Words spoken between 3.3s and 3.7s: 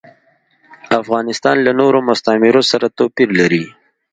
لري.